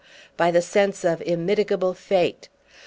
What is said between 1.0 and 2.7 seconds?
of immitigable fate.